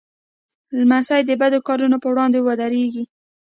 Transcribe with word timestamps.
لمسی 0.79 1.21
د 1.25 1.31
بد 1.41 1.53
کارونو 1.67 1.97
پر 2.03 2.09
وړاندې 2.13 2.39
ودریږي. 2.41 3.03